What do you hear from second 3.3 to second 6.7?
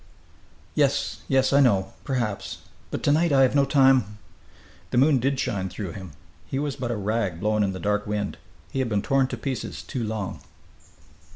I have no time" The moon did shine through him. He